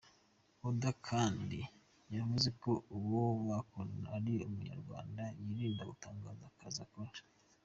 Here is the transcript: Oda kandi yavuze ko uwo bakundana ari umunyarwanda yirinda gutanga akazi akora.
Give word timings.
Oda 0.67 0.91
kandi 1.07 1.59
yavuze 2.17 2.49
ko 2.61 2.71
uwo 2.97 3.23
bakundana 3.47 4.09
ari 4.17 4.33
umunyarwanda 4.47 5.23
yirinda 5.47 5.83
gutanga 5.91 6.25
akazi 6.51 6.79
akora. 6.85 7.21